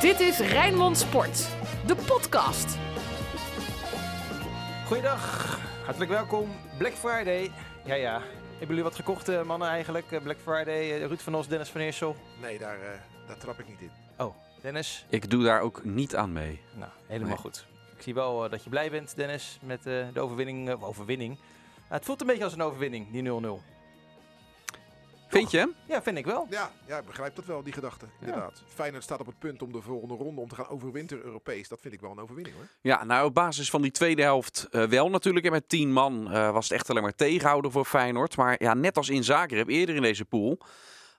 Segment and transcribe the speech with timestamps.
[0.00, 1.48] Dit is Rijnmond Sport,
[1.86, 2.78] de podcast.
[4.86, 6.48] Goeiedag, hartelijk welkom.
[6.78, 7.50] Black Friday.
[7.84, 8.12] Ja, ja.
[8.50, 10.12] Hebben jullie wat gekocht, eh, mannen, eigenlijk?
[10.12, 12.16] Eh, Black Friday, eh, Ruud van Os, Dennis van Eersel.
[12.40, 13.90] Nee, daar, eh, daar trap ik niet in.
[14.18, 15.06] Oh, Dennis?
[15.08, 16.60] Ik doe daar ook niet aan mee.
[16.74, 17.38] Nou, helemaal Nee.
[17.38, 17.66] goed.
[17.96, 20.68] Ik zie wel dat je blij bent, Dennis, met eh, de overwinning.
[20.68, 21.38] eh, overwinning.
[21.88, 23.62] Het voelt een beetje als een overwinning, die 0-0.
[25.30, 25.72] Vind je?
[25.86, 26.46] Ja, vind ik wel.
[26.50, 28.06] Ja, ja, ik begrijp dat wel, die gedachte.
[28.20, 28.62] Inderdaad.
[28.66, 31.68] Feyenoord staat op het punt om de volgende ronde om te gaan overwinteren Europees.
[31.68, 32.66] Dat vind ik wel een overwinning hoor.
[32.80, 35.46] Ja, nou op basis van die tweede helft eh, wel natuurlijk.
[35.46, 38.36] En met tien man eh, was het echt alleen maar tegenhouden voor Feyenoord.
[38.36, 40.58] Maar ja, net als in Zagreb eerder in deze pool.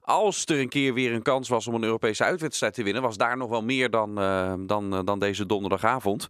[0.02, 3.18] Als er een keer weer een kans was om een Europese uitwedstrijd te winnen, was
[3.18, 6.28] daar nog wel meer dan, eh, dan, dan deze donderdagavond.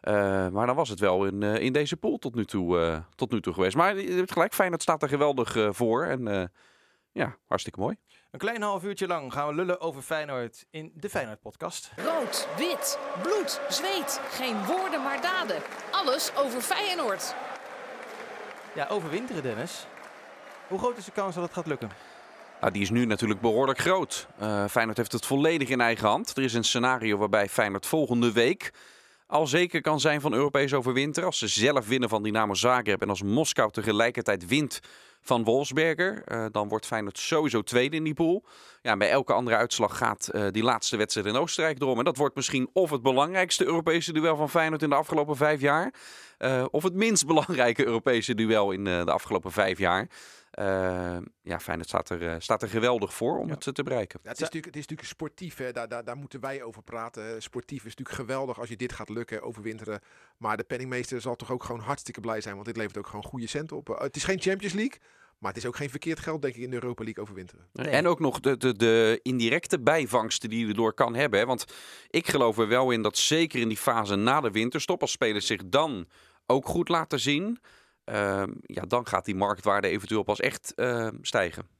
[0.00, 2.98] Eh, maar dan was het wel in, eh, in deze pool tot nu toe, eh,
[3.14, 3.76] tot nu toe geweest.
[3.76, 6.04] Maar je hebt gelijk, Feyenoord staat er geweldig voor.
[6.04, 6.42] En eh,
[7.12, 7.96] ja, hartstikke mooi.
[8.30, 11.92] Een klein half uurtje lang gaan we lullen over Feyenoord in de Feyenoord-podcast.
[11.96, 14.20] Rood, wit, bloed, zweet.
[14.30, 15.62] Geen woorden maar daden.
[15.90, 17.34] Alles over Feyenoord.
[18.74, 19.86] Ja, overwinteren, Dennis.
[20.68, 21.90] Hoe groot is de kans dat het gaat lukken?
[22.60, 24.28] Nou, die is nu natuurlijk behoorlijk groot.
[24.38, 26.36] Eh Feyenoord heeft het volledig in eigen hand.
[26.36, 28.72] Er is een scenario waarbij Feyenoord volgende week
[29.30, 31.28] al zeker kan zijn van Europees overwinteren.
[31.28, 34.80] Als ze zelf winnen van Dynamo Zagreb en als Moskou tegelijkertijd wint
[35.20, 36.22] van Wolfsberger.
[36.24, 38.44] eh, dan wordt Feyenoord sowieso tweede in die pool.
[38.82, 41.98] Ja, bij elke andere uitslag gaat eh, die laatste wedstrijd in Oostenrijk door.
[41.98, 45.60] En dat wordt misschien of het belangrijkste Europese duel van Feyenoord in de afgelopen vijf
[45.60, 45.94] jaar.
[46.38, 50.08] eh, of het minst belangrijke Europese duel in de afgelopen vijf jaar.
[50.50, 53.54] Eh, ja, Feyenoord staat er, eh, staat er geweldig voor om Ja.
[53.54, 54.20] het eh, te bereiken.
[54.22, 55.72] Ja, het, is natuurlijk, het is natuurlijk sportief, hè.
[55.72, 57.42] Daar, daar, daar moeten wij over praten.
[57.42, 60.00] Sportief is natuurlijk geweldig als je dit gaat lukken, overwinteren.
[60.36, 63.24] Maar de penningmeester zal toch ook gewoon hartstikke blij zijn, want dit levert ook gewoon
[63.24, 63.88] goede centen op.
[63.98, 64.98] Het is geen Champions League,
[65.38, 67.66] maar het is ook geen verkeerd geld, denk ik, in de Europa League overwinteren.
[67.72, 67.88] Nee.
[67.88, 71.38] En ook nog de, de, de indirecte bijvangsten die je erdoor kan hebben.
[71.38, 71.46] Hè?
[71.46, 71.64] Want
[72.08, 75.46] ik geloof er wel in dat zeker in die fase na de winterstop, als spelers
[75.46, 76.08] zich dan
[76.46, 77.58] ook goed laten zien,
[78.62, 81.78] ja, dan gaat die marktwaarde eventueel pas echt ehm, stijgen.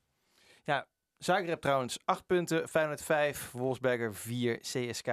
[1.18, 5.08] Zagreb trouwens 8 punten, Feyenoord 5, Wolfsberger 4, CSK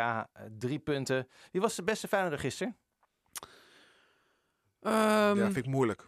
[0.57, 1.27] 3 punten.
[1.51, 2.77] Wie was de beste Feyenoorder gisteren?
[4.81, 6.05] Ehm, ja, vind ik moeilijk.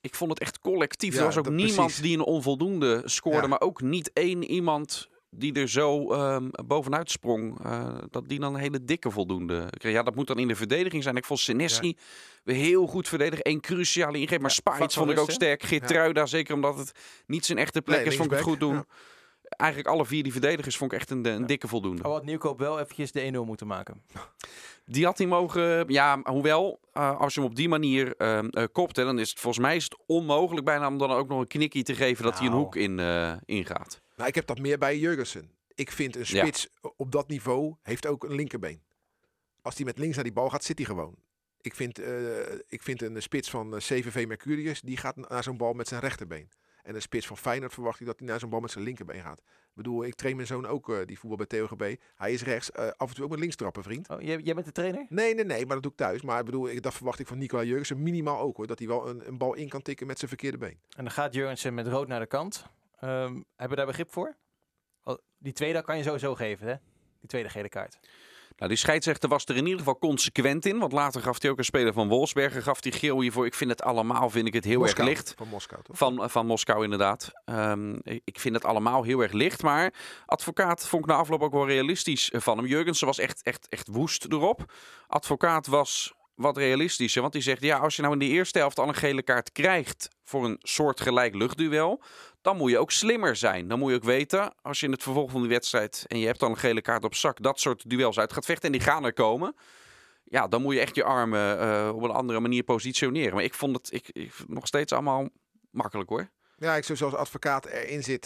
[0.00, 1.12] Ik vond het echt collectief.
[1.14, 2.02] Ja, er was ook niemand precies.
[2.02, 3.46] die een onvoldoende scoorde, Ja.
[3.46, 5.08] maar ook niet één iemand
[5.38, 9.92] die er zo ehm, bovenuit sprong, eh, dat die dan een hele dikke voldoende kreeg.
[9.92, 11.16] Ja, dat moet dan in de verdediging zijn.
[11.16, 11.96] Ik vond Senesi
[12.44, 13.50] weer heel goed verdedigen.
[13.50, 15.62] Eén cruciale ingreep, maar Ja, vond ik ook sterk.
[15.62, 16.92] Geertruida, zeker omdat het
[17.26, 18.84] niet zijn echte plek Nee, is, vond ik het goed doen.
[19.48, 21.46] Eigenlijk alle vier die verdedigers vond ik echt een, een Ja.
[21.46, 22.02] dikke voldoende.
[22.02, 24.02] Al had Nieuwkoop wel eventjes de 1-0 moeten maken.
[24.84, 25.84] Die had hij mogen.
[25.92, 29.30] Ja, hoewel, eh, als je hem op die manier ehm, eh, kopt, hè, dan is
[29.30, 32.24] het volgens mij is het onmogelijk bijna om dan ook nog een knikkie te geven
[32.24, 32.62] dat hij een Nou.
[32.62, 34.00] hoek in eh, ingaat.
[34.16, 35.50] Nou, ik heb dat meer bij Jurgensen.
[35.74, 36.40] Ik vind een Ja.
[36.44, 38.82] spits op dat niveau heeft ook een linkerbeen.
[39.62, 41.14] Als hij met links naar die bal gaat, zit hij gewoon.
[41.60, 45.56] Ik vind, eh, ik vind een spits van eh, CVV Mercurius, die gaat naar zo'n
[45.56, 46.48] bal met zijn rechterbeen.
[46.82, 49.20] En een spits van Feyenoord verwacht ik dat hij naar zo'n bal met zijn linkerbeen
[49.22, 49.38] gaat.
[49.38, 51.94] Ik bedoel, ik train mijn zoon ook, eh, die voetbal bij TOGB.
[52.14, 54.08] Hij is rechts, eh, af en toe ook met links trappen, vriend.
[54.08, 55.06] Oh, jij, jij bent de trainer?
[55.08, 56.22] Nee, nee, nee, maar dat doe ik thuis.
[56.22, 58.66] Maar ik bedoel, ik, dat verwacht ik van Nicola Jurgensen minimaal ook hoor.
[58.66, 60.78] Dat hij wel een, een bal in kan tikken met zijn verkeerde been.
[60.96, 62.66] En dan gaat Jurgensen met rood naar de kant.
[62.96, 64.36] Ehm, hebben we daar begrip voor?
[65.38, 66.74] Die tweede kan je sowieso geven, hè?
[67.20, 67.98] Die tweede gele kaart.
[68.56, 70.78] Nou, die scheidsrechter was er in ieder geval consequent in.
[70.78, 73.46] Want later gaf hij ook een speler van Wolfsberger gaf hij geel hiervoor.
[73.46, 75.34] Ik vind het allemaal vind ik het heel Moskou, erg licht.
[75.36, 75.96] Van Moskou, toch?
[75.96, 77.30] Van, eh, van Moskou inderdaad.
[77.44, 79.62] Ehm, ik ik vind het allemaal heel erg licht.
[79.62, 79.94] Maar
[80.26, 82.66] advocaat vond ik na afloop ook wel realistisch eh, van hem.
[82.66, 84.72] Jurgensen was echt, echt, echt woest erop.
[85.06, 87.20] Advocaat was wat realistischer.
[87.20, 89.52] Want die zegt, ja, als je nou in de eerste helft al een gele kaart
[89.52, 90.08] krijgt...
[90.26, 92.02] voor een soortgelijk luchtduel...
[92.40, 93.68] dan moet je ook slimmer zijn.
[93.68, 96.04] Dan moet je ook weten, als je in het vervolg van die wedstrijd...
[96.06, 97.42] en je hebt dan een gele kaart op zak...
[97.42, 99.54] dat soort duels uit gaat vechten en die gaan er komen...
[100.28, 103.34] Ja, dan moet je echt je armen eh, op een andere manier positioneren.
[103.34, 105.28] Maar ik vond het ik, nog steeds allemaal
[105.70, 106.28] makkelijk hoor.
[106.58, 108.24] Ja, ik zou zoals advocaat erin zit,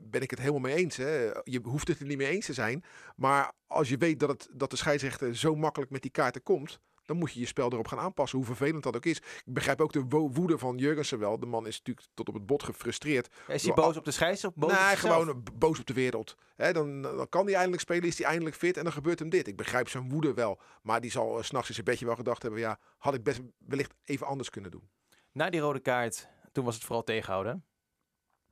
[0.00, 0.96] ben ik het helemaal mee eens.
[0.96, 1.30] Hè.
[1.42, 2.84] Je hoeft het er niet mee eens te zijn.
[3.16, 6.80] Maar als je weet dat, het, dat de scheidsrechter zo makkelijk met die kaarten komt,
[7.06, 9.16] dan moet je je spel erop gaan aanpassen, hoe vervelend dat ook is.
[9.18, 11.38] Ik begrijp ook de wo- woede van Jurgensen wel.
[11.38, 13.28] De man is natuurlijk tot op het bot gefrustreerd.
[13.48, 15.92] Is hij boos op de scheidsrechter of boos op nee, gewoon b- boos op de
[15.94, 16.36] wereld.
[16.56, 19.28] Hè, dan, dan kan hij eindelijk spelen, is hij eindelijk fit en dan gebeurt hem
[19.28, 19.46] dit.
[19.48, 20.60] Ik begrijp zijn woede wel.
[20.82, 23.40] Maar die zal s s'nachts in zijn bedje wel gedacht hebben, ja, had ik best
[23.58, 24.88] wellicht even anders kunnen doen.
[25.32, 27.64] Na die rode kaart, toen was het vooral tegenhouden.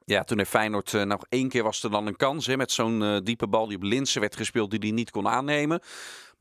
[0.04, 2.70] Ja, toen heeft Feyenoord eh, nog één keer was er dan een kans hè, met
[2.72, 5.80] zo'n eh, diepe bal die op Linsen werd gespeeld die hij niet kon aannemen.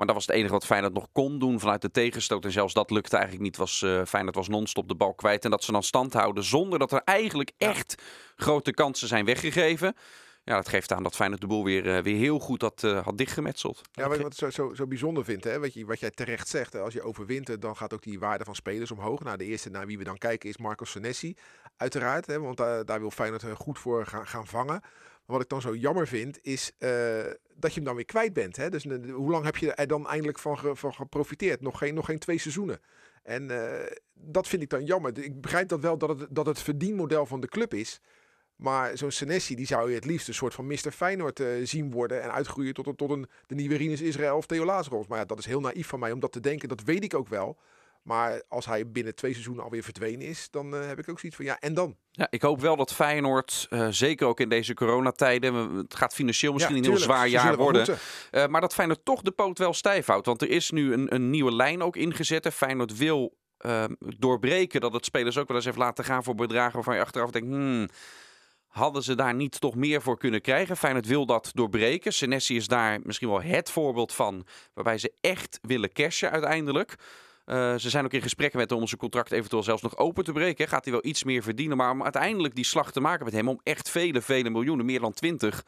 [0.02, 2.46] Maar dat was het enige wat Feyenoord nog kon doen vanuit de tegenstoot.
[2.46, 3.58] En zelfs dat lukte eigenlijk niet.
[3.58, 5.46] Was, eh, Feyenoord was non-stop de bal kwijt.
[5.46, 8.02] En dat ze dan stand houden zonder dat er eigenlijk echt
[8.36, 9.96] grote kansen zijn weggegeven.
[10.44, 13.04] Ja, dat geeft aan dat Feyenoord de boel weer, eh, weer heel goed had, eh,
[13.04, 13.82] had dichtgemetseld.
[13.92, 16.48] Ja, wat ik wat zo, zo, zo bijzonder vind, hè, wat, je, wat jij terecht
[16.48, 19.24] zegt, hè, als je overwint, dan gaat ook die waarde van spelers omhoog.
[19.24, 21.36] Nou, de eerste naar wie we dan kijken is Marco Senesi,
[21.78, 24.82] uiteraard, hè, want daar, daar wil Feyenoord goed voor gaan, gaan vangen.
[25.26, 26.90] Wat ik dan zo jammer vind, is eh,
[27.56, 28.56] dat je hem dan weer kwijt bent.
[28.56, 28.70] Hè?
[28.70, 31.62] Dus eh, hoe lang heb je er dan eindelijk van, ge- van geprofiteerd?
[31.62, 32.80] Nog geen, nog geen twee seizoenen.
[33.24, 35.18] En eh, dat vind ik dan jammer.
[35.24, 38.00] Ik begrijp dat wel dat het, dat het verdienmodel van de club is.
[38.56, 40.92] Maar zo'n Senesi, die zou je het liefst een soort van Mr.
[40.92, 42.22] Feyenoord zien worden.
[42.22, 45.08] En uitgroeien tot, een- tot een, de nieuwe Rinus Israël of Theo Lazaros.
[45.08, 46.70] Maar ja, dat is heel naïef van mij om dat te denken.
[46.70, 47.58] Dat weet ik ook wel.
[48.02, 51.38] Maar als hij binnen twee seizoenen alweer verdwenen is, dan eh, heb ik ook zoiets
[51.38, 51.96] van ja, en dan?
[52.12, 56.54] Ja, ik hoop wel dat Feyenoord, eh, zeker ook in deze coronatijden, het gaat financieel
[56.54, 57.98] misschien Ja, een heel zwaar jaar worden.
[58.32, 60.26] Eh, maar dat Feyenoord toch de poot wel stijf houdt.
[60.26, 62.46] Want er is nu een, een nieuwe lijn ook ingezet.
[62.46, 66.36] En Feyenoord wil ehm, doorbreken dat het spelers ook wel eens heeft laten gaan voor
[66.36, 67.48] bedragen waarvan je achteraf denkt...
[67.48, 67.88] Hmm,
[68.72, 70.78] hadden ze daar niet toch meer voor kunnen krijgen?
[70.78, 72.14] Feyenoord wil dat doorbreken.
[72.14, 76.96] Senesi is daar misschien wel het voorbeeld van waarbij ze echt willen cashen uiteindelijk.
[77.52, 80.24] Eh, ze zijn ook in gesprekken met hem om zijn contract eventueel zelfs nog open
[80.24, 80.68] te breken.
[80.68, 83.48] Gaat hij wel iets meer verdienen, maar om uiteindelijk die slag te maken met hem
[83.50, 85.64] om echt vele, vele miljoenen, meer dan 20,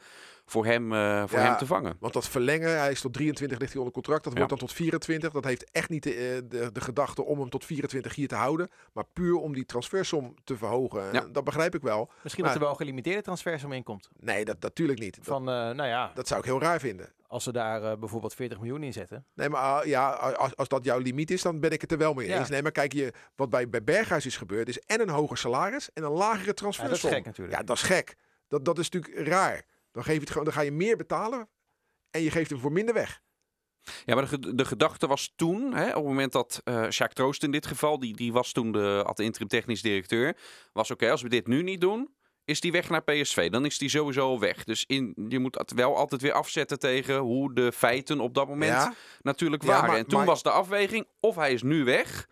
[0.46, 1.96] voor hem, eh, voor Ja, hem te vangen.
[2.00, 4.24] Want dat verlengen, hij is tot 23 ligt hij onder contract.
[4.24, 4.38] Dat Ja.
[4.38, 5.32] wordt dan tot 24.
[5.32, 8.34] Dat heeft echt niet de, eh, de, de gedachte om hem tot 24 hier te
[8.34, 8.68] houden.
[8.92, 11.02] Maar puur om die transfersom te verhogen.
[11.12, 11.26] Ja.
[11.32, 12.10] Dat begrijp ik wel.
[12.22, 14.08] Misschien Maar- dat er wel een gelimiteerde transfersom in komt.
[14.20, 15.16] Nee, dat natuurlijk niet.
[15.16, 17.08] Dat, Van, eh, nou ja, dat zou ik heel raar vinden.
[17.34, 19.26] Als ze daar eh, bijvoorbeeld 40 miljoen in zetten.
[19.34, 21.98] Nee, maar ah, ja, als, als dat jouw limiet is, dan ben ik het er
[21.98, 22.38] wel mee Ja.
[22.38, 22.48] eens.
[22.48, 25.92] Nee, maar kijk, je, wat bij, bij Berghuis is gebeurd, is en een hoger salaris
[25.92, 26.94] en een lagere Ja, transfersom.
[27.02, 27.56] dat is gek natuurlijk.
[27.58, 28.16] Ja, dat is gek.
[28.48, 29.62] Dat, dat is natuurlijk raar.
[29.92, 31.48] Dan, geef je het gewoon, dan ga je meer betalen
[32.10, 33.22] en je geeft hem voor minder weg.
[34.04, 37.42] Ja, maar de, de gedachte was toen, hè, op het moment dat eh Jacques Troost
[37.42, 40.36] in dit geval, die, die was toen de, de interim technisch directeur,
[40.72, 42.14] was oké, als we dit nu niet doen,
[42.44, 43.50] is die weg naar PSV.
[43.50, 44.64] Dan is die sowieso al weg.
[44.64, 48.48] Dus in, je moet het wel altijd weer afzetten tegen hoe de feiten op dat
[48.48, 49.86] moment Ja, natuurlijk Ja, waren.
[49.88, 52.28] maar- en toen maar- was de afweging, of hij is nu weg,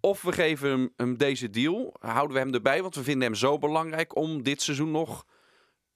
[0.00, 3.34] of we geven hem, hem deze deal, houden we hem erbij, want we vinden hem
[3.36, 5.24] zo belangrijk om dit seizoen nog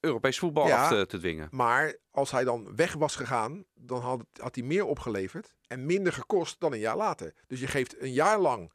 [0.01, 0.83] Europees voetbal Ja.
[0.83, 1.49] af te, te dwingen.
[1.51, 6.13] maar als hij dan weg was gegaan, dan had, had hij meer opgeleverd en minder
[6.13, 7.35] gekost dan een jaar later.
[7.47, 8.73] Dus je geeft een jaar lang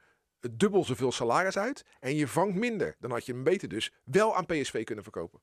[0.52, 2.96] dubbel zoveel salaris uit en je vangt minder.
[3.00, 5.42] Dan had je hem beter dus wel aan PSV kunnen verkopen.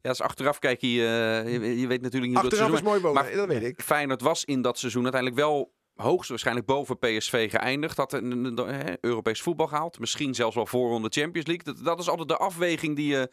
[0.00, 2.74] Ja, dus achteraf kijk je, eh, je, je weet natuurlijk niet hoe dat Achteraf seizoen
[2.76, 3.80] is mooi wonen, maar- dat weet ik.
[3.82, 7.96] Feyenoord was in dat seizoen uiteindelijk wel hoogstwaarschijnlijk boven PSV geëindigd.
[7.96, 9.98] Had een, een- een- hè, Europees voetbal gehaald.
[9.98, 11.74] Misschien zelfs wel voorronde Champions League.
[11.74, 13.30] Dat, dat is altijd de afweging die je,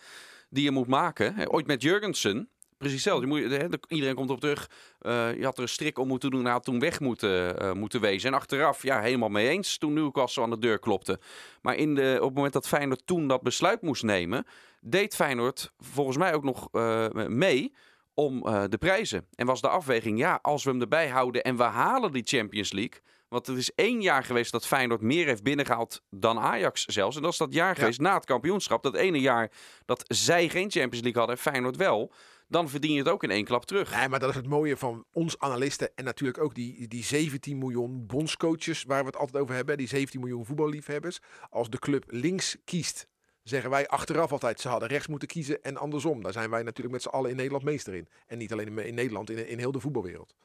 [0.50, 1.50] die je moet maken.
[1.52, 2.50] Ooit met Jurgensen.
[2.82, 3.28] Precies hetzelfde.
[3.28, 4.70] Je moet, hè, iedereen komt op terug.
[5.00, 6.44] Eh, je had er een strik om moeten doen.
[6.44, 8.30] Hij had toen weg moeten, eh, moeten wezen.
[8.30, 9.78] En achteraf, ja, helemaal mee eens.
[9.78, 11.20] Toen Newcastle aan de deur klopte.
[11.62, 14.46] Maar in de, op het moment dat Feyenoord toen dat besluit moest nemen...
[14.80, 17.74] deed Feyenoord volgens mij ook nog eh, mee
[18.14, 19.28] om de prijzen.
[19.36, 22.72] En was de afweging, ja, als we hem erbij houden en we halen die Champions
[22.72, 23.02] League.
[23.28, 27.16] Want het is één jaar geweest dat Feyenoord meer heeft binnengehaald dan Ajax zelfs.
[27.16, 28.84] En dat is dat jaar geweest na het kampioenschap.
[28.84, 29.52] Dat ene jaar
[29.86, 32.12] dat zij geen Champions League hadden en Feyenoord wel.
[32.52, 33.96] Dan verdien je het ook in één klap terug.
[33.96, 37.58] Nee, maar dat is het mooie van ons analisten en natuurlijk ook die, die 17
[37.58, 39.78] miljoen bondscoaches waar we het altijd over hebben.
[39.78, 41.20] Die 17 miljoen voetballiefhebbers.
[41.50, 43.08] Als de club links kiest,
[43.44, 46.24] zeggen wij achteraf altijd ze hadden rechts moeten kiezen en andersom.
[46.24, 48.08] Daar zijn wij natuurlijk met z'n allen in Nederland meester in.
[48.28, 50.36] En niet alleen in, Nederland, in, in heel de voetbalwereld.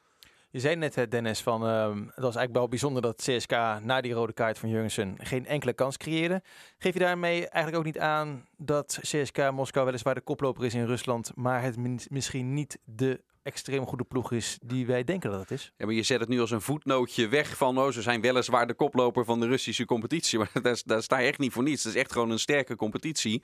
[0.51, 3.51] Je zei net, Dennis, van ehm, het was eigenlijk wel bijzonder dat CSK
[3.83, 6.43] na die rode kaart van Jurgensen geen enkele kans creëerde.
[6.79, 10.87] Geef je daarmee eigenlijk ook niet aan dat CSK Moskou weliswaar de koploper is in
[10.87, 11.77] Rusland, maar het
[12.11, 15.73] misschien niet de extreem goede ploeg is die wij denken dat het is?
[15.77, 18.67] Ja, maar je zet het nu als een voetnootje weg van, oh, ze zijn weliswaar
[18.67, 20.39] de koploper van de Russische competitie.
[20.39, 21.85] Maar daar, daar sta je echt niet voor niets.
[21.85, 23.43] Het is echt gewoon een sterke competitie.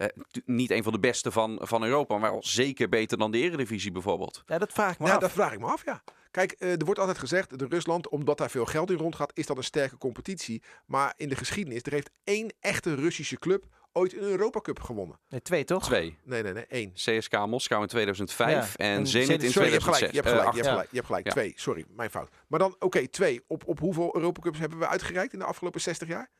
[0.00, 0.06] Eh,
[0.44, 3.92] niet een van de beste van, van Europa, maar wel zeker beter dan de Eredivisie
[3.92, 4.42] bijvoorbeeld.
[4.46, 5.20] Ja, dat vraag ik me Ja, af.
[5.20, 6.02] dat vraag ik me af, ja.
[6.30, 9.46] Kijk, eh, er wordt altijd gezegd, de Rusland, omdat daar veel geld in rondgaat, is
[9.46, 10.62] dat een sterke competitie.
[10.86, 15.18] Maar in de geschiedenis, er heeft één echte Russische club ooit een Europa Cup gewonnen.
[15.28, 15.84] Nee, twee toch?
[15.84, 16.18] Twee.
[16.24, 16.92] Nee, nee, nee, één.
[16.92, 19.98] CSK Moskou in 2005 Ja, en en Zenit Zenit- in Sorry, je hebt 2006.
[19.98, 20.12] gelijk.
[20.12, 20.50] Je hebt Eh, gelijk.
[20.54, 20.88] je hebt gelijk.
[20.90, 21.26] Je hebt gelijk.
[21.26, 21.32] Ja.
[21.32, 21.52] Twee.
[21.56, 22.28] Sorry, mijn fout.
[22.48, 23.40] Maar dan, oké, twee.
[23.46, 26.30] Op, op hoeveel Europacups hebben we uitgereikt in de afgelopen 60 jaar?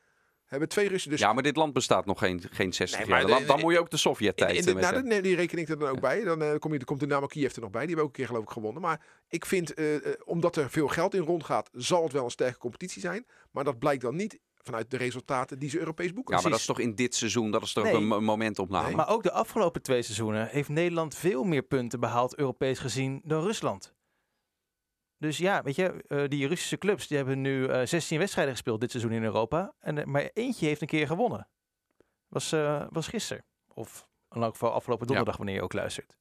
[0.51, 1.19] Hebben twee Russen dus...
[1.19, 3.27] Ja, maar dit land bestaat nog geen, geen 60 Nee, jaar.
[3.27, 5.57] Dan, de- dan de- moet je ook de Sovjet-tijd in de, nou, nee, die reken
[5.57, 6.23] ik er dan ook bij.
[6.23, 7.79] Dan eh, kom je, komt Dynamo Kiev er nog bij.
[7.85, 8.81] Die hebben ook een keer geloof ik gewonnen.
[8.81, 12.31] Maar ik vind, eh, eh, omdat er veel geld in rondgaat, zal het wel een
[12.31, 13.25] sterke competitie zijn.
[13.51, 16.35] Maar dat blijkt dan niet vanuit de resultaten die ze Europees boeken.
[16.35, 17.93] Ja, maar dat is toch in dit seizoen, dat is toch Nee.
[17.93, 18.87] ook een mo- momentopname.
[18.87, 18.95] Nee.
[18.95, 23.43] Maar ook de afgelopen twee seizoenen heeft Nederland veel meer punten behaald, Europees gezien, dan
[23.43, 23.93] Rusland.
[25.21, 28.79] Dus ja, weet je, eh, die Russische clubs die hebben nu eh 16 wedstrijden gespeeld
[28.81, 29.73] dit seizoen in Europa.
[29.79, 31.47] En, eh, maar eentje heeft een keer gewonnen.
[32.27, 33.45] Was, eh, was gisteren.
[33.73, 36.15] Of In elk geval afgelopen donderdag, wanneer je ook luistert.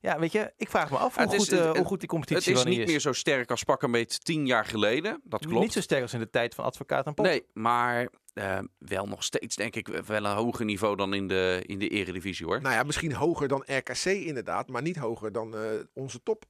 [0.00, 2.08] Ja, weet je, ik vraag me af hoe, is- goed, eh, het- hoe goed die
[2.08, 5.20] competitie Het is niet meer zo sterk als pak een beetje tien jaar geleden.
[5.24, 5.62] Dat klopt.
[5.62, 7.24] Niet zo sterk als in de tijd van advocaat en pop.
[7.24, 11.62] Nee, maar eh, wel nog steeds denk ik wel een hoger niveau dan in de,
[11.66, 12.60] in de eredivisie hoor.
[12.60, 15.60] Nou ja, misschien hoger dan RKC inderdaad, maar niet hoger dan eh,
[15.92, 16.44] onze top.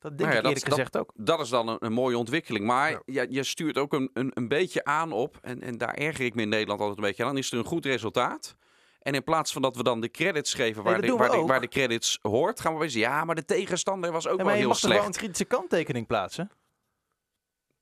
[0.00, 1.12] Dat denk ja, ik dat- eerlijk dat- gezegd ook.
[1.14, 2.64] Dat is dan een, een mooie ontwikkeling.
[2.66, 3.00] Maar Ja.
[3.04, 6.34] ja, je stuurt ook een, een, een beetje aan op, en, en daar erger ik
[6.34, 8.56] me in Nederland altijd een beetje aan, dan is er een goed resultaat.
[8.98, 11.60] En in plaats van dat we dan de credits geven waar, de, waar, de, waar
[11.60, 14.44] de credits hoort, gaan we weer zeggen, ja, maar de tegenstander was ook Ja, wel
[14.46, 15.14] maar je heel mag toch wel slecht.
[15.14, 16.50] een kritische kanttekening plaatsen?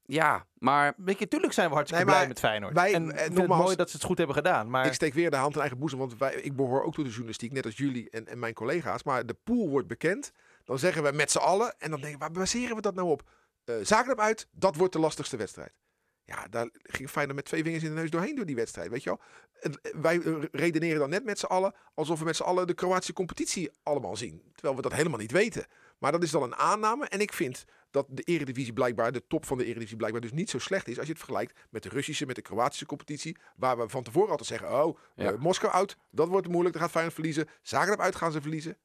[0.09, 2.75] Ja, maar Weet je, tuurlijk zijn we hartstikke Nee, blij met Feyenoord.
[2.75, 4.71] wij- en eh, het nogmaals- mooi dat ze het goed hebben gedaan.
[4.71, 7.05] Maar Ik steek weer de hand in eigen boezem, want wij, ik behoor ook tot
[7.05, 9.03] de journalistiek, net als jullie en, en mijn collega's.
[9.03, 10.33] Maar de pool wordt bekend.
[10.67, 13.09] Dan zeggen we met z'n allen, en dan denken we, waar baseren we dat nou
[13.09, 13.23] op?
[13.65, 15.73] Eh Zagreb uit, dat wordt de lastigste wedstrijd.
[16.25, 19.03] Ja, daar ging Feyenoord met twee vingers in de neus doorheen door die wedstrijd, weet
[19.03, 19.21] je wel.
[19.61, 22.67] En, eh, wij eh, redeneren dan net met z'n allen alsof we met z'n allen
[22.67, 24.43] de Kroatische competitie allemaal zien.
[24.53, 25.67] Terwijl we dat helemaal niet weten.
[25.99, 27.07] Maar dat is dan een aanname.
[27.07, 30.51] En ik vind dat de Eredivisie blijkbaar, de top van de Eredivisie blijkbaar dus niet
[30.51, 33.37] zo slecht is als je het vergelijkt met de Russische, met de Kroatische competitie.
[33.57, 35.37] Waar we van tevoren altijd zeggen, oh, Ja.
[35.39, 37.49] Moskou uit, dat wordt moeilijk, dan gaat Feyenoord verliezen.
[37.63, 38.77] Zagreb uit gaan ze verliezen.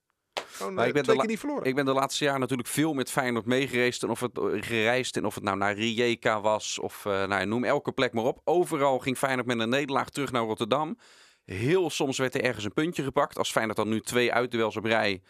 [0.51, 1.63] Gewoon Maar eh, ik ben twee de keer niet verloren.
[1.63, 4.03] ik ben de laatste jaren natuurlijk veel met Feyenoord meegereisd.
[4.03, 7.45] En of het, eh, gereisd en of het nou naar Rijeka was of eh, nou,
[7.45, 8.41] noem elke plek maar op.
[8.43, 10.97] Overal ging Feyenoord met een nederlaag terug naar Rotterdam.
[11.45, 13.37] Heel soms werd er ergens een puntje gepakt.
[13.37, 15.21] Als Feyenoord dan nu twee uitduels op rij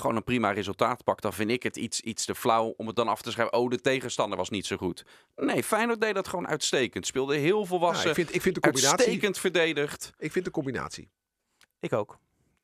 [0.00, 2.96] gewoon een prima resultaat pakt, dan vind ik het iets, iets te flauw om het
[2.96, 3.58] dan af te schrijven.
[3.58, 5.04] Oh, de tegenstander was niet zo goed.
[5.36, 7.06] Nee, Feyenoord deed dat gewoon uitstekend.
[7.06, 8.98] Speelde heel volwassen, ik, vind, ik vind de combinatie.
[8.98, 10.12] uitstekend verdedigd.
[10.18, 11.10] Ik vind de combinatie.
[11.80, 12.18] ik ook.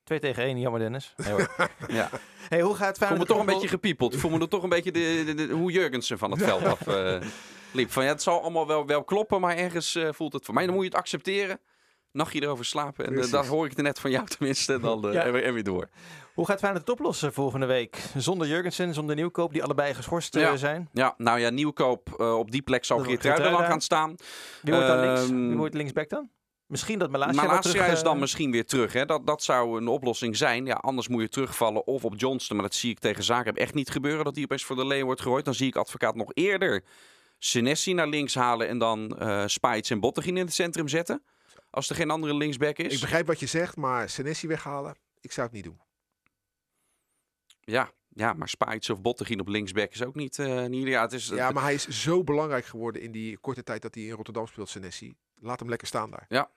[0.05, 1.15] 2 tegen 1, jammer Dennis.
[1.17, 1.49] Nee, hoor.
[1.89, 2.11] Ja.
[2.49, 4.15] hey, hoe gaat Ik voel me Feyenoord toch een beetje gepiepeld.
[4.15, 6.65] Ik voel me er toch een beetje de, de, de- hoe Jurgensen van het veld
[6.65, 7.21] af eh,
[7.73, 7.91] liep.
[7.91, 10.65] Van, ja, het zal allemaal wel, wel kloppen, maar ergens eh, voelt het voor mij.
[10.67, 11.61] Dan moet je het accepteren.
[12.13, 13.07] Nachtje erover slapen.
[13.07, 14.73] En eh, dan hoor ik het net van jou tenminste.
[14.73, 15.23] En dan eh, Ja.
[15.23, 15.89] en, weer, en weer door.
[16.35, 17.97] Hoe gaat Feyenoord het oplossen volgende week?
[18.17, 20.57] Zonder Jurgensen, zonder Nieuwkoop, die allebei geschorst Ja.
[20.57, 20.89] zijn.
[20.93, 23.65] Ja, nou ja, Nieuwkoop eh, op die plek zal Dat Geertruida.
[23.65, 24.15] gaan staan.
[24.63, 25.21] Wie wordt dan links?
[25.23, 26.31] Ehm, Wie wordt linksback dan?
[26.73, 28.93] Misschien dat Malasia Malasia terug, is eh, dan misschien weer terug.
[28.93, 29.05] Hè?
[29.07, 30.67] Dat, dat zou een oplossing zijn.
[30.67, 32.57] Ja, anders moet je terugvallen of op Johnston.
[32.57, 34.25] Maar dat zie ik tegen Zagreb echt niet gebeuren.
[34.25, 35.45] Dat die opeens voor de leeuw wordt gegooid.
[35.45, 36.85] Dan zie ik advocaat nog eerder
[37.39, 38.69] Senesi naar links halen.
[38.69, 41.23] En dan eh Spijts en Bottegien in het centrum zetten.
[41.71, 42.95] Als er geen andere linksback is.
[42.95, 45.81] Ik begrijp wat je zegt, maar Senesi weghalen, ik zou het niet doen.
[47.61, 50.39] Ja, ja, maar Spijts of Bottegien op linksback is ook niet...
[50.39, 53.63] eh niet ja, het is, Ja, maar hij is zo belangrijk geworden in die korte
[53.63, 55.15] tijd dat hij in Rotterdam speelt, Senesi.
[55.35, 56.25] Laat hem lekker staan daar.
[56.29, 56.51] Ja,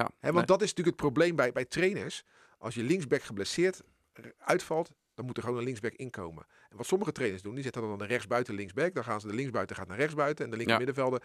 [0.00, 0.44] Hè, want nee.
[0.44, 2.24] dat is natuurlijk het probleem bij, bij trainers.
[2.58, 3.82] Als je linksback geblesseerd
[4.12, 6.46] r- uitvalt, dan moet er gewoon een linksback inkomen.
[6.70, 8.94] En wat sommige trainers doen, die zetten dan de rechtsbuiten linksback.
[8.94, 10.84] Dan gaan ze de linksbuiten gaat naar rechtsbuiten en de linker Ja.
[10.84, 11.22] middenvelder.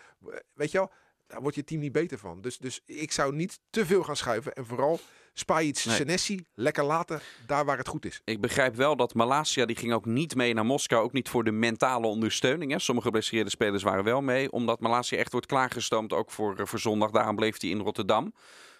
[0.54, 0.92] Weet je wel,
[1.28, 2.42] daar wordt je team niet beter van.
[2.42, 4.54] Dus, dus ik zou niet te veel gaan schuiven.
[4.54, 5.00] En vooral
[5.39, 5.96] Spajic, Nee.
[5.96, 8.22] Senesi, lekker laten, daar waar het goed is.
[8.24, 11.03] Ik begrijp wel dat Malasia, die ging ook niet mee naar Moskou.
[11.03, 12.72] Ook niet voor de mentale ondersteuning.
[12.72, 12.79] Hè.
[12.79, 14.51] Sommige geblesseerde spelers waren wel mee.
[14.51, 17.12] Omdat Malasia echt wordt klaargestoomd, ook voor, eh, voor zondag.
[17.12, 18.34] Daarom bleef hij in Rotterdam.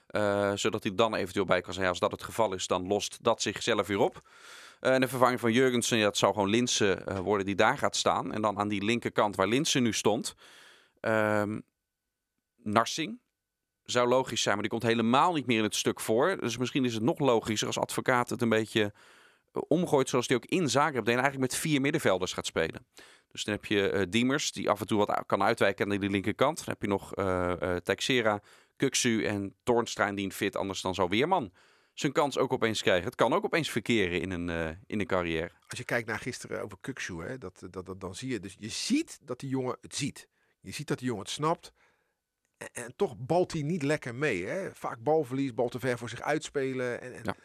[0.08, 1.86] Eh, zodat hij dan eventueel bij kan zijn.
[1.86, 4.22] Ja, als dat het geval is, dan lost dat zichzelf weer op.
[4.80, 7.96] Eh, en de vervanging van Jurgensen, ja, dat zou gewoon Linsen worden die daar gaat
[7.96, 8.34] staan.
[8.34, 10.36] En dan aan die linkerkant waar Linsen nu stond.
[11.00, 11.60] ehm,
[12.64, 13.20] Narsing
[13.92, 16.38] zou logisch zijn, maar die komt helemaal niet meer in het stuk voor.
[16.40, 18.94] Dus misschien is het nog logischer als advocaat het een beetje
[19.52, 21.16] eh, omgooit zoals hij ook in Zagreb deed.
[21.16, 22.86] En eigenlijk met vier middenvelders gaat spelen.
[23.32, 26.10] Dus dan heb je eh, Diemers, die af en toe wat kan uitwijken naar die
[26.10, 26.58] linkerkant.
[26.58, 28.42] Dan heb je nog eh eh, Teixeira,
[28.76, 30.56] Kuksu en Toornstra die fit.
[30.56, 31.52] Anders dan zou Weerman
[31.94, 33.06] zijn kans ook opeens krijgen.
[33.06, 35.52] Het kan ook opeens verkeren in een, in een carrière.
[35.68, 38.56] Als je kijkt naar gisteren over Kuksu, hè, dat, dat, dat, dan zie je dus,
[38.60, 40.28] je ziet dat die jongen het ziet.
[40.62, 41.74] Je ziet dat die jongen het snapt.
[42.58, 44.46] En, en toch balt hij niet lekker mee.
[44.46, 44.70] Hè?
[44.74, 47.02] Vaak balverlies, bal te ver voor zich uitspelen.
[47.02, 47.36] En, en Ja.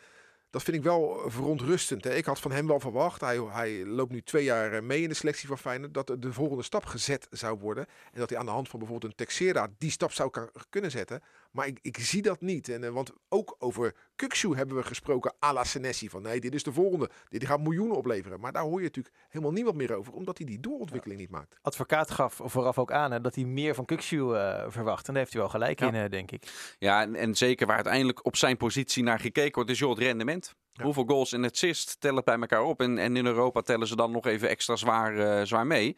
[0.52, 2.04] Dat vind ik wel eh, verontrustend.
[2.04, 2.14] Hè?
[2.14, 5.08] Ik had van hem wel verwacht, hij, hij loopt nu twee jaar eh, mee in
[5.08, 7.86] de selectie van Feyenoord, dat de volgende stap gezet zou worden.
[8.12, 11.22] En dat hij aan de hand van bijvoorbeeld een Texera die stap zou kunnen zetten.
[11.52, 12.68] Maar ik, ik zie dat niet.
[12.68, 16.08] En, eh, want ook over Kuksu hebben we gesproken à la Senesi.
[16.08, 17.10] Van nee, dit is de volgende.
[17.28, 18.40] Dit gaat miljoenen opleveren.
[18.40, 20.12] Maar daar hoor je natuurlijk helemaal niemand meer over.
[20.12, 21.56] Omdat hij die doorontwikkeling niet maakt.
[21.62, 25.06] Advocaat gaf vooraf ook aan hè, dat hij meer van Kukshu eh, verwacht.
[25.06, 25.86] En daar heeft hij wel gelijk Ja.
[25.86, 26.74] in, eh, denk ik.
[26.78, 29.98] Ja, en, en zeker waar uiteindelijk op zijn positie naar gekeken wordt, is joh, het
[29.98, 30.54] rendement.
[30.72, 30.84] Ja.
[30.84, 32.80] Hoeveel goals en assists tellen bij elkaar op.
[32.80, 35.96] En, en in Europa tellen ze dan nog even extra zwaar, zwaar mee.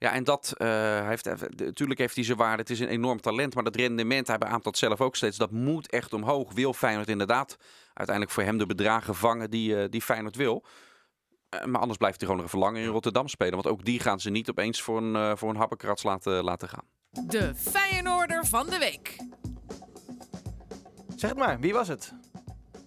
[0.00, 1.24] Ja, en dat eh, hij heeft
[1.56, 2.62] natuurlijk heeft hij zijn waarde.
[2.62, 5.36] Het is een enorm talent, maar dat rendement, hij beaamt dat zelf ook steeds.
[5.36, 6.52] Dat moet echt omhoog.
[6.52, 7.56] Wil Feyenoord inderdaad
[7.94, 10.64] uiteindelijk voor hem de bedragen vangen die, eh, die Feyenoord wil.
[11.48, 13.54] Eh, maar anders blijft hij gewoon nog even langer in Rotterdam spelen.
[13.54, 16.84] Want ook die gaan ze niet opeens voor een, voor een happenkrats laten, laten gaan.
[17.10, 19.16] De Feyenoorder van de week.
[21.16, 22.12] Zeg het maar, wie was het?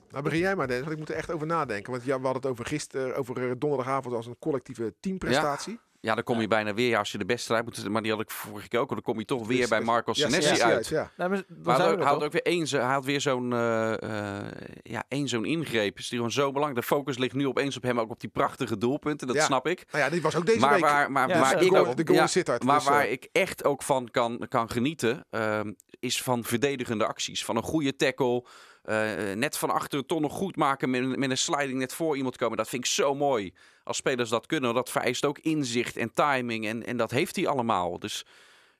[0.09, 1.91] Nou, begin jij maar, Dennis, want ik moet er echt over nadenken.
[1.91, 5.73] Want ja, we hadden het over gisteren, over donderdagavond als een collectieve teamprestatie.
[5.73, 8.11] Ja, dan kom je bijna weer, ja, als je de beste eruit moet, maar die
[8.11, 10.41] had ik vorige keer ook, al, dan kom je toch weer bij Marco Ja, Senesi
[10.41, 10.87] Senesi uit.
[10.87, 11.11] ja.
[11.17, 14.45] Nou, maar dan Maar hij er had ook weer één, had weer zo'n, eh, eh,
[14.83, 15.97] ja, één zo'n ingreep.
[15.97, 16.87] Is die gewoon zo belangrijk.
[16.87, 19.27] De focus ligt nu opeens op hem, ook op die prachtige doelpunten.
[19.27, 19.43] Dat Ja.
[19.45, 19.85] snap ik.
[19.91, 20.81] Nou ja, dit was ook deze maar week.
[20.81, 23.83] waar, maar, Ja, waar ik ook, de goal ja, maar dus, waar ik echt ook
[23.83, 25.71] van kan, kan genieten, ehm,
[26.03, 27.45] is van verdedigende acties.
[27.45, 28.43] Van een goede tackle.
[28.83, 32.37] eh, net van achter toch nog goed maken met, met een sliding net voor iemand
[32.37, 32.57] komen.
[32.57, 33.53] Dat vind ik zo mooi.
[33.83, 36.67] Als spelers dat kunnen, dat vereist ook inzicht en timing.
[36.67, 37.99] En, en dat heeft hij allemaal.
[37.99, 38.25] Dus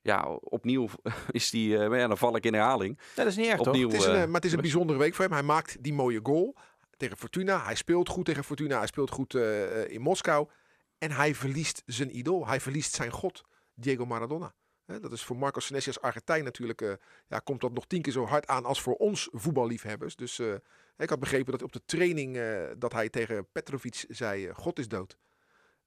[0.02, 0.88] ja, opnieuw
[1.32, 1.78] is die.
[1.78, 3.00] eh, maar ja, dan val ik in herhaling.
[3.16, 3.68] Dat is niet erg, toch?
[3.68, 3.88] Opnieuw.
[3.90, 5.34] Het is een, eh, maar het is een bijzondere week voor hem.
[5.34, 6.56] Hij maakt die mooie goal
[6.98, 7.64] tegen Fortuna.
[7.64, 8.78] Hij speelt goed tegen Fortuna.
[8.78, 9.34] Hij speelt goed
[9.88, 10.48] in Moskou.
[10.98, 12.48] En hij verliest zijn idool.
[12.48, 13.42] Hij verliest zijn god,
[13.76, 14.54] Diego Maradona.
[14.86, 16.82] Dat is voor Marco Senesi als Argentijn natuurlijk...
[16.82, 16.94] eh,
[17.28, 20.16] ja, komt dat nog tien keer zo hard aan als voor ons voetballiefhebbers.
[20.16, 20.54] Dus eh,
[20.98, 22.38] ik had begrepen dat op de training...
[22.38, 25.18] eh, dat hij tegen Petrovic zei, God is dood.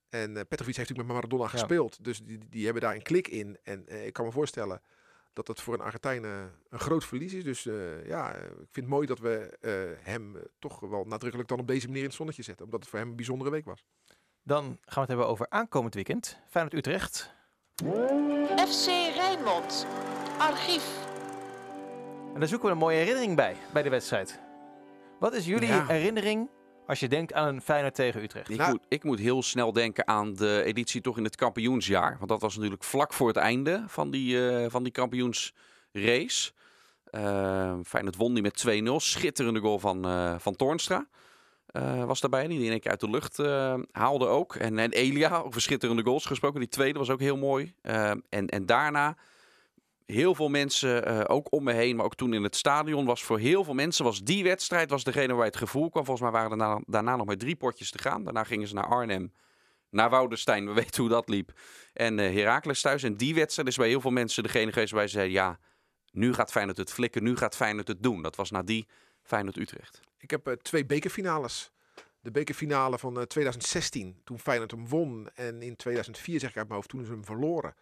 [0.09, 1.49] En Petrovic heeft natuurlijk met Maradona Ja.
[1.49, 2.05] gespeeld.
[2.05, 3.59] Dus die, die hebben daar een klik in.
[3.63, 4.83] En ik kan me voorstellen
[5.33, 7.45] dat het voor een Argentijn een groot verlies is.
[7.45, 7.63] Dus
[8.07, 9.59] ja, ik vind het mooi dat we
[10.01, 12.65] hem toch wel nadrukkelijk dan op deze manier in het zonnetje zetten.
[12.65, 13.85] Omdat het voor hem een bijzondere week was.
[14.43, 16.39] Dan gaan we het hebben over aankomend weekend.
[16.49, 17.35] Feyenoord-Utrecht.
[18.69, 19.87] FC Rijnmond.
[20.39, 20.85] Archief.
[22.35, 24.41] En daar zoeken we een mooie herinnering bij, bij de wedstrijd.
[25.19, 25.87] Wat is jullie Ja.
[25.87, 26.49] herinnering
[26.87, 28.49] als je denkt aan een Feyenoord tegen Utrecht?
[28.49, 32.17] Ik, Nou- moet, ik moet heel snel denken aan de editie toch in het kampioensjaar.
[32.19, 36.53] Want dat was natuurlijk vlak voor het einde van die, eh, van die kampioensrace.
[37.11, 39.01] Uh, Feyenoord won die met 2-0.
[39.01, 41.07] Schitterende goal van, eh, van Toornstra.
[41.67, 44.55] Eh, was daarbij, die in één keer uit de lucht eh, haalde ook.
[44.55, 46.61] En, en Elia, over schitterende goals gesproken.
[46.61, 47.75] Die tweede was ook heel mooi.
[47.83, 49.17] Eh, en, en daarna
[50.07, 53.39] heel veel mensen, ook om me heen, maar ook toen in het stadion, was voor
[53.39, 56.05] heel veel mensen, was die wedstrijd was degene waar het gevoel kwam.
[56.05, 58.25] Volgens mij waren er daarna, nog maar drie potjes te gaan.
[58.25, 59.33] Daarna gingen ze naar Arnhem,
[59.91, 61.53] naar Woudenstein, we weten hoe dat liep.
[61.93, 63.03] En Heracles thuis.
[63.03, 65.59] En die wedstrijd is bij heel veel mensen degene geweest waar ze zeiden, ja,
[66.13, 68.23] nu gaat Feyenoord het flikken, nu gaat Feyenoord het doen.
[68.23, 68.87] Dat was na die
[69.27, 70.01] Feyenoord-Utrecht.
[70.19, 71.71] Ik heb eh, twee bekerfinales.
[72.21, 75.29] De bekerfinale van eh, 2016, toen Feyenoord hem won.
[75.35, 77.75] En in 2004, zeg ik uit mijn hoofd, toen ze hem verloren.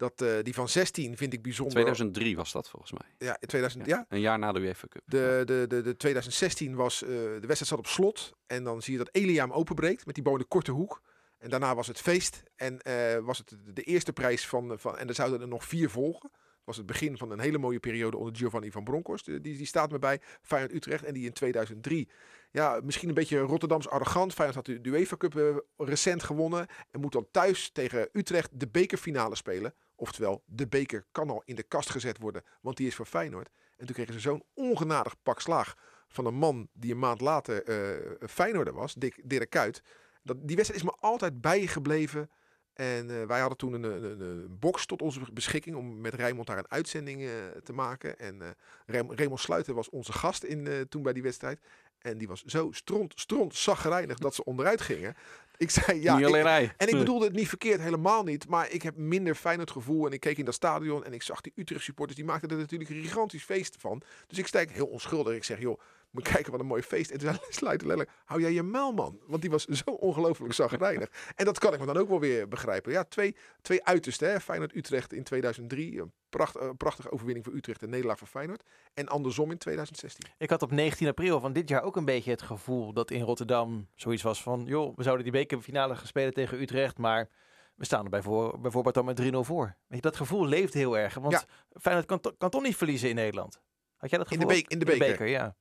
[0.00, 1.74] Dat, eh, die van 16 vind ik bijzonder.
[1.74, 3.28] 2003 was dat volgens mij.
[3.28, 4.06] Ja, in 2000, ja.
[4.08, 5.02] Een jaar na de UEFA Cup.
[5.04, 8.32] De, de, de, de 2016 was, eh, de wedstrijd zat op slot.
[8.46, 11.02] En dan zie je dat Elia hem openbreekt met die de korte hoek.
[11.38, 12.42] En daarna was het feest.
[12.56, 14.98] En eh, was het de, de eerste prijs van, van...
[14.98, 16.30] En er zouden er nog vier volgen.
[16.70, 19.24] Was het begin van een hele mooie periode onder Giovanni van Bronckhorst.
[19.24, 21.04] Die, die staat me bij Feyenoord Utrecht.
[21.04, 22.08] En die in 2003...
[22.52, 24.34] Ja, misschien een beetje Rotterdams arrogant.
[24.34, 26.66] Feyenoord had de, UEFA Cup eh, recent gewonnen.
[26.90, 29.74] En moet dan thuis tegen Utrecht de bekerfinale spelen.
[29.94, 32.42] Oftewel, de beker kan al in de kast gezet worden.
[32.60, 33.50] Want die is voor Feyenoord.
[33.76, 35.76] En toen kregen ze zo'n ongenadig pak slaag
[36.08, 39.82] van een man die een maand later eh Feyenoorder was, Dick, Dirk Kuyt.
[40.22, 42.30] Dat, die wedstrijd is me altijd bijgebleven.
[42.74, 46.46] En eh, wij hadden toen een, een, een, box tot onze beschikking om met Rijmond
[46.46, 47.28] daar een uitzending eh,
[47.64, 48.18] te maken.
[48.18, 48.42] En
[48.86, 51.60] Rem, Raymond Sluiter was onze gast in, toen bij die wedstrijd.
[51.98, 55.14] En die was zo stront, stront zaggerijnig dat ze onderuit gingen.
[55.56, 56.32] Ik zei, ja, ik-
[56.76, 58.48] en ik bedoelde het niet verkeerd, helemaal niet.
[58.48, 60.06] Maar ik heb minder fijn het gevoel.
[60.06, 62.16] En ik keek in dat stadion en ik zag die Utrecht supporters.
[62.18, 64.02] Die maakten er natuurlijk een gigantisch feest van.
[64.26, 65.34] Dus ik sta heel onschuldig.
[65.34, 65.80] Ik zeg, joh,
[66.10, 67.10] moet kijken wat een mooi feest.
[67.10, 69.18] En toen zei Sluiter letterlijk, hou jij je muil, man.
[69.26, 71.08] Want die was zo ongelooflijk zagrijnig.
[71.36, 72.92] en dat kan ik me dan ook wel weer begrijpen.
[72.92, 74.30] Ja, twee, twee uitersten.
[74.30, 74.40] Hè.
[74.40, 76.00] Feyenoord-Utrecht in 2003.
[76.00, 77.82] Een pracht, eh, prachtige overwinning voor Utrecht.
[77.82, 78.62] Een nederlaag voor Feyenoord.
[78.94, 80.28] En andersom in 2016.
[80.38, 83.22] Ik had op 19 april van dit jaar ook een beetje het gevoel dat in
[83.22, 84.64] Rotterdam zoiets was van...
[84.66, 87.28] joh, we zouden die bekerfinale gaan spelen tegen Utrecht, maar
[87.74, 89.64] we staan er bijvoor- bijvoorbeeld dan met 3-0 voor.
[89.64, 91.14] Weet je, dat gevoel leeft heel erg.
[91.14, 91.42] Want Ja.
[91.80, 93.60] Feyenoord kan, kan toch niet verliezen in Nederland?
[93.96, 94.62] Had jij dat In de gevoel?
[94.62, 95.26] be- in de beker.
[95.26, 95.56] ja.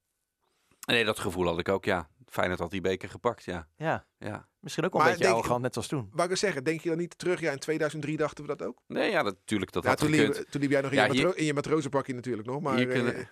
[0.90, 2.08] Nee, dat gevoel had ik ook, ja.
[2.28, 3.68] Feyenoord had die beker gepakt, ja.
[3.78, 4.48] Ja, ja.
[4.60, 6.10] misschien ook wel een Maar beetje arrogant, net zoals toen.
[6.12, 7.40] Wou ik eens zeggen, denk je dan niet terug?
[7.40, 8.82] Ja, in 2003 dachten we dat ook.
[8.88, 10.38] Nee, ja, dat, natuurlijk, dat Ja, had toen, gekund.
[10.38, 12.62] liep, toen liep jij nog in, je, matro- in je matrozenpakje natuurlijk nog.
[12.62, 13.30] Maar eh, kunnen-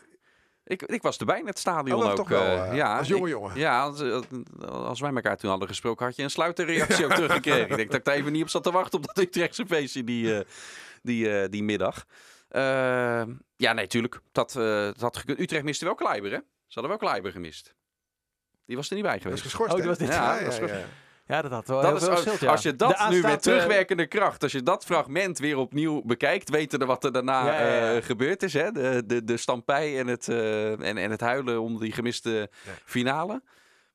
[0.63, 2.17] Ik, ik was erbij in het stadion oh, dat ook.
[2.17, 3.57] toch wel, eh, eh, ja, als jonge ik- jongen.
[3.59, 4.01] Ja, als,
[4.69, 7.69] als wij elkaar toen hadden gesproken, had je een sluiterreactie ook teruggekregen.
[7.69, 10.03] Ik denk dat ik daar even niet op zat te wachten op dat Utrechtse feestje
[10.03, 10.45] die, eh,
[11.01, 12.05] die, eh, die middag.
[13.55, 14.19] Ja, nee, tuurlijk.
[14.31, 15.39] Dat, eh, dat had gekund.
[15.39, 16.37] Utrecht miste wel Kleiber, hè?
[16.67, 17.75] Ze hadden wel Kleiber gemist.
[18.65, 19.43] Die was er niet bij Dat is geweest.
[19.43, 20.85] geschorst, Oh, was dit- Ja, ja, dat is ja, ja.
[21.27, 22.51] Ja, dat had wel Dat heel is, veel als, geschild, ja.
[22.51, 26.49] als je De dat nu met terugwerkende kracht, als je dat fragment weer opnieuw bekijkt,
[26.49, 27.95] wetende wat er daarna Ja, ja, ja.
[27.95, 28.53] eh, gebeurd is.
[28.53, 28.71] Hè?
[28.71, 32.71] De, de, de stampij en het, eh, en, en het huilen om die gemiste Ja.
[32.85, 33.41] finale.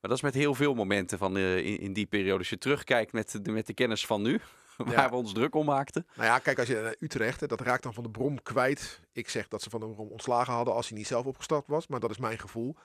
[0.01, 2.39] Maar dat is met heel veel momenten van, eh, in, in die periode.
[2.39, 4.41] Als je terugkijkt met, de, met de kennis van nu,
[4.77, 5.09] waar Ja.
[5.11, 6.07] we ons druk om maakten.
[6.15, 9.01] Nou ja, kijk, als je naar Utrecht, hè, dat raakt dan van de Brom kwijt.
[9.13, 11.87] Ik zeg dat ze van de Brom ontslagen hadden als hij niet zelf opgestapt was,
[11.87, 12.77] maar dat is mijn gevoel.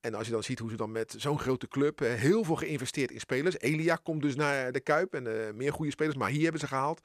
[0.00, 3.10] En als je dan ziet hoe ze dan met zo'n grote club heel veel geïnvesteerd
[3.10, 3.58] in spelers.
[3.58, 6.66] Elia komt dus naar de Kuip en eh, meer goede spelers, maar hier hebben ze
[6.66, 7.00] gehaald.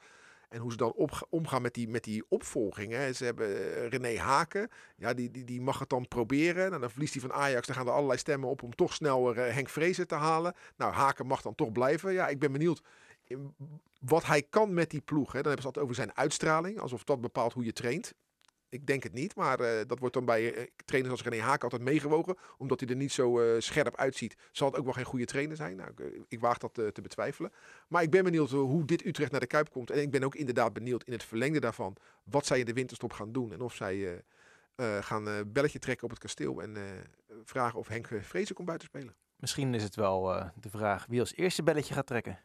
[0.48, 2.92] En hoe ze dan op, omgaan met die, met die opvolging.
[2.92, 3.12] Hè.
[3.12, 4.68] Ze hebben eh, René Haken.
[4.96, 6.68] Ja, die, die, die mag het dan proberen.
[6.68, 7.66] Nou, dan verliest hij van Ajax.
[7.66, 10.54] Dan gaan er allerlei stemmen op om toch snel eh, Henk Vrezen te halen.
[10.76, 12.12] Nou, Haken mag dan toch blijven.
[12.12, 12.82] Ja, ik ben benieuwd
[14.00, 15.32] wat hij kan met die ploeg.
[15.32, 15.42] Hè.
[15.42, 16.80] Dan hebben ze het over zijn uitstraling.
[16.80, 18.14] Alsof dat bepaalt hoe je traint.
[18.68, 21.62] Ik denk het niet, maar uh, dat wordt dan bij uh, trainers als René Haak
[21.62, 22.36] altijd meegewogen.
[22.58, 25.56] Omdat hij er niet zo uh, scherp uitziet, zal het ook wel geen goede trainer
[25.56, 25.76] zijn.
[25.76, 27.52] Nou, ik, ik waag dat te betwijfelen.
[27.88, 29.90] Maar ik ben benieuwd hoe dit Utrecht naar de Kuip komt.
[29.90, 33.12] En ik ben ook inderdaad benieuwd in het verlengde daarvan wat zij in de winterstop
[33.12, 33.52] gaan doen.
[33.52, 34.22] En of zij
[35.00, 36.76] gaan belletje trekken op het kasteel en
[37.44, 39.14] vragen of Henk Vrezen komt buiten spelen.
[39.36, 40.22] Misschien is het wel
[40.54, 42.38] de vraag wie als eerste belletje gaat trekken.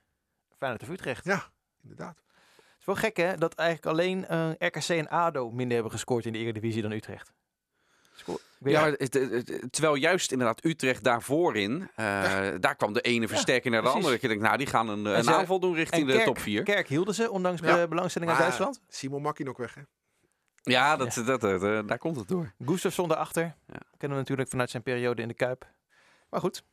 [0.59, 1.25] Feyenoord of Utrecht?
[1.25, 1.43] Ja,
[1.81, 2.15] inderdaad.
[2.55, 6.25] Het is wel gek hè, dat eigenlijk alleen uh, RKC en ADO minder hebben gescoord
[6.25, 7.33] in de Eredivisie dan Utrecht.
[8.63, 12.57] Ja, maar het, het, het, terwijl juist inderdaad Utrecht daarvoor in, uh, ja.
[12.57, 14.11] daar kwam de ene versterking naar de andere.
[14.11, 16.63] Dat je denkt, nou, die gaan een, een aanval doen richting Kerk, de top 4.
[16.63, 17.87] Kerk hielden ze, ondanks ja.
[17.87, 18.81] belangstelling uit Duitsland.
[18.87, 19.81] Simon Makkie ook weg, hè?
[20.61, 21.23] Ja, dat, ja.
[21.23, 22.53] Dat, dat, dat, daar komt het door.
[22.65, 23.43] Gustafsson erachter.
[23.43, 23.79] Ja.
[23.97, 25.71] Kennen we natuurlijk vanuit zijn periode in de Kuip.
[26.29, 26.63] Maar goed,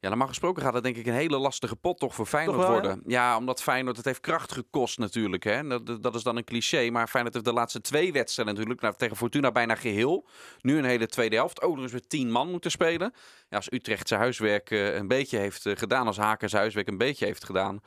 [0.00, 2.66] ja, normaal gesproken gaat het denk ik een hele lastige pot toch voor Feyenoord toch
[2.66, 3.02] wel, worden.
[3.06, 3.30] Ja?
[3.30, 3.36] ja?
[3.36, 5.44] omdat Feyenoord, het heeft kracht gekost natuurlijk.
[5.44, 5.66] Hè?
[5.66, 6.90] Dat, dat is dan een cliché.
[6.90, 10.28] Maar Feyenoord heeft de laatste twee wedstrijden natuurlijk nou, tegen Fortuna bijna geheel.
[10.60, 11.62] Nu een hele tweede helft.
[11.62, 13.12] Ook nog eens met tien man moeten spelen.
[13.48, 16.88] Ja, als Utrecht zijn huiswerk uh, een beetje heeft uh, gedaan, als Haken zijn huiswerk
[16.88, 17.80] een beetje heeft gedaan...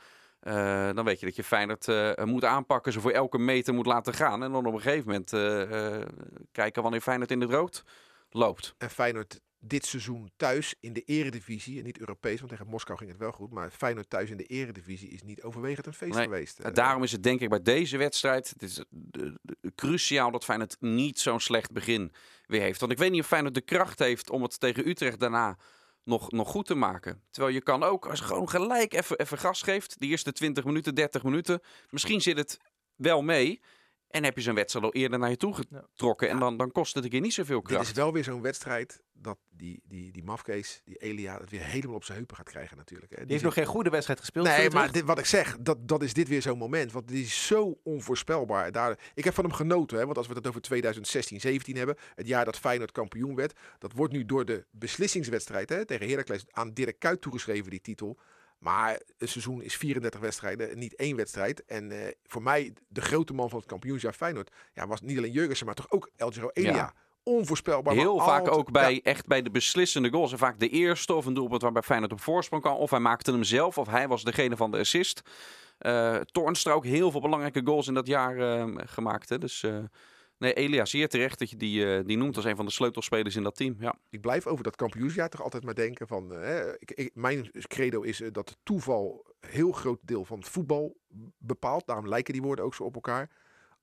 [0.47, 1.88] Uh, dan weet je dat je Feyenoord
[2.26, 4.43] moet aanpakken, ze voor elke meter moet laten gaan.
[4.43, 5.30] En dan op een gegeven moment
[6.52, 7.84] kijken wanneer Feyenoord in het rood
[8.30, 8.76] loopt.
[8.78, 13.10] En Feyenoord dit seizoen thuis in de eredivisie, en niet Europees, want tegen Moskou ging
[13.10, 16.23] het wel goed, maar Feyenoord thuis in de eredivisie is niet overwegend een feest nee,
[16.23, 16.76] geweest.
[16.76, 18.84] Daarom is het denk ik bij deze wedstrijd het is
[19.76, 22.12] cruciaal dat Feyenoord niet zo'n slecht begin
[22.45, 22.80] weer heeft.
[22.80, 25.58] Want ik weet niet of Feyenoord de kracht heeft om het tegen Utrecht daarna
[26.04, 27.23] nog, nog goed te maken.
[27.32, 30.63] Terwijl je kan ook, als je gewoon gelijk even, even gas geeft, de eerste 20
[30.63, 32.60] minuten, 30 minuten, misschien zit het
[32.95, 33.62] wel mee.
[34.13, 36.30] En heb je zo'n wedstrijd al eerder naar je toe getrokken.
[36.30, 37.80] En dan, dan kost het een keer niet zoveel kracht.
[37.80, 41.63] Dit is wel weer zo'n wedstrijd dat die, die, die mafkees, die Elia, het weer
[41.63, 43.12] helemaal op zijn heupen gaat krijgen natuurlijk.
[43.12, 43.15] Hè.
[43.17, 44.47] Die, die heeft nog geen goede wedstrijd gespeeld.
[44.47, 46.91] Nee, maar dit, wat ik zeg, dat, dat is dit weer zo'n moment.
[46.91, 48.71] Want die is zo onvoorspelbaar.
[48.71, 49.97] Daar, ik heb van hem genoten.
[49.97, 53.60] Hè, want als we het over 2016, 17 hebben, het jaar dat Feyenoord kampioen werd.
[53.80, 58.19] Dat wordt nu door de beslissingswedstrijd hè, tegen Heracles aan Dirk Kuyt toegeschreven, die titel.
[58.58, 61.66] Maar een seizoen is 34 wedstrijden, niet één wedstrijd.
[61.66, 65.32] En uh, voor mij, de grote man van het kampioensjaar Feyenoord, ja, was niet alleen
[65.32, 66.76] Jurgensen, maar toch ook Elgero Elia.
[66.76, 66.94] Ja.
[67.24, 67.94] Onvoorspelbaar.
[67.94, 69.00] Heel vaak altijd, ook bij, ja.
[69.04, 70.32] echt bij de beslissende goals.
[70.32, 72.76] En vaak de eerste of een doelpunt waarbij Feyenoord op voorsprong kwam.
[72.76, 75.22] Of hij maakte hem zelf, of hij was degene van de assist.
[75.80, 79.30] Uh, Toornstra ook heel veel belangrijke goals in dat jaar uh, gemaakt.
[79.30, 79.38] Hè.
[79.38, 79.66] Dus...
[80.44, 83.36] Nee, Elia, zeer terecht dat je die, uh, die noemt als een van de sleutelspelers
[83.36, 83.76] in dat team.
[83.80, 83.96] Ja.
[84.10, 86.34] Ik blijf over dat kampioensjaar toch altijd maar denken van...
[86.34, 90.98] Uh, ik, ik, mijn credo is uh, dat toeval heel groot deel van het voetbal
[91.38, 91.88] bepaalt.
[91.88, 93.30] Daarom lijken die woorden ook zo op elkaar.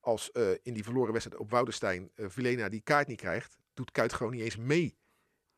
[0.00, 0.30] Als
[0.62, 3.58] in die verloren wedstrijd op Woudenstein Vilena die kaart niet krijgt...
[3.74, 4.96] doet Kuit gewoon niet eens mee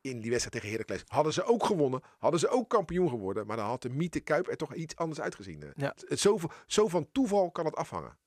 [0.00, 1.02] in die wedstrijd tegen Heracles.
[1.06, 3.46] Hadden ze ook gewonnen, hadden ze ook kampioen geworden.
[3.46, 5.64] Maar dan had de Mythe Kuip er toch iets anders uitgezien.
[5.74, 5.94] Ja.
[6.06, 8.18] Het, zo, zo van toeval kan het afhangen.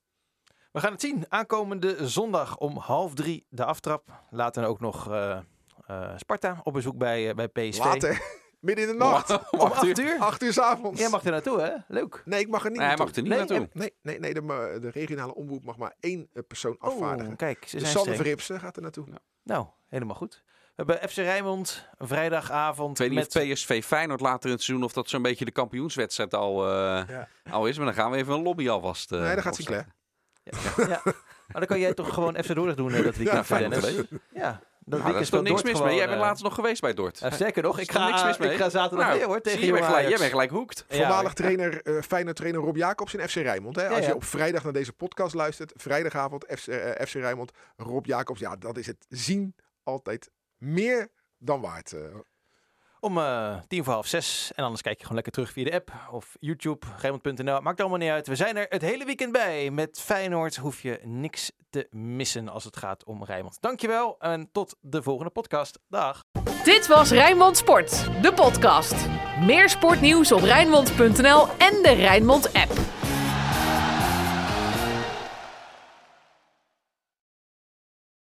[0.76, 1.24] We gaan het zien.
[1.28, 4.22] Aankomende zondag om half drie de aftrap.
[4.30, 5.38] Later ook nog uh,
[5.90, 7.78] uh, Sparta op bezoek bij, uh, bij PSV.
[7.78, 8.20] Later.
[8.60, 9.50] Midden in de nacht.
[9.50, 10.16] Om acht uur?
[10.18, 11.00] Acht uur s avonds.
[11.00, 11.72] Jij mag er naartoe, hè?
[11.88, 12.22] Leuk.
[12.24, 13.06] Nee, ik mag er niet nee, naartoe.
[13.06, 13.68] Hij mag er niet nee, naartoe.
[13.72, 17.32] Nee, nee, nee de, de, regionale omroep mag maar één persoon afvaardigen.
[17.32, 19.06] Oh, kijk, ze dus zijn Sander Verripsen gaat er naartoe.
[19.06, 19.20] Nou.
[19.42, 20.42] nou, helemaal goed.
[20.46, 23.00] We hebben FC Rijnmond, een vrijdagavond.
[23.00, 23.44] Ik weet niet met...
[23.44, 24.86] of PSV Feyenoord later in het seizoen...
[24.86, 27.28] of dat zo'n beetje de kampioenswedstrijd al, uh, ja.
[27.50, 27.76] al is.
[27.76, 29.94] Maar dan gaan we even een lobby alvast uh, Nee, dan gaat Sinclair.
[30.50, 30.84] Ja.
[30.86, 31.00] ja.
[31.46, 34.02] Maar dan kan jij toch gewoon FC Dordrecht doen uh, dat weekend, ja, Dennis.
[34.32, 35.96] Ja, dat nou, is toch niks mis mee.
[35.96, 37.22] Jij bent laatst nog geweest bij Dort.
[37.22, 38.50] Uh, sterker nog, ik ga, niks mis mee.
[38.50, 40.84] ik ga zaterdag nou, weer hoor, tegen je bent gelijk, Jij bent gelijk hoekt.
[40.88, 43.76] Ja, Voormalig trainer, uh, fijne trainer Rob Jacobs in FC Rijnmond.
[43.76, 43.88] Hè?
[43.88, 48.40] Als je op vrijdag naar deze podcast luistert, vrijdagavond FC, uh, FC Rijnmond, Rob Jacobs.
[48.40, 51.94] Ja, dat is het zien altijd meer dan waard.
[53.06, 54.52] Om uh, tien voor half zes.
[54.54, 56.86] En anders kijk je gewoon lekker terug via de app of YouTube.
[57.00, 57.60] Rijnmond.nl.
[57.60, 58.26] Maakt allemaal niet uit.
[58.26, 59.70] We zijn er het hele weekend bij.
[59.70, 63.60] Met Feyenoord hoef je niks te missen als het gaat om Rijnmond.
[63.60, 65.78] Dankjewel en tot de volgende podcast.
[65.88, 66.24] Dag.
[66.64, 68.94] Dit was Rijnmond Sport, de podcast.
[69.40, 72.85] Meer sportnieuws op Rijnmond.nl en de Rijnmond app.